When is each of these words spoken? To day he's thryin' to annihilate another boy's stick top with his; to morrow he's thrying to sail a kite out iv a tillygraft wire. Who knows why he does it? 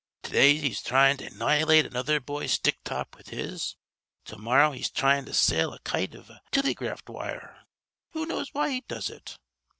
To 0.23 0.31
day 0.31 0.57
he's 0.57 0.81
thryin' 0.81 1.17
to 1.17 1.27
annihilate 1.27 1.85
another 1.85 2.19
boy's 2.19 2.53
stick 2.53 2.79
top 2.83 3.15
with 3.15 3.29
his; 3.29 3.75
to 4.25 4.35
morrow 4.35 4.71
he's 4.71 4.89
thrying 4.89 5.25
to 5.25 5.33
sail 5.35 5.73
a 5.73 5.79
kite 5.81 6.15
out 6.15 6.21
iv 6.21 6.29
a 6.31 6.41
tillygraft 6.51 7.07
wire. 7.07 7.67
Who 8.13 8.25
knows 8.25 8.51
why 8.51 8.71
he 8.71 8.81
does 8.87 9.11
it? 9.11 9.37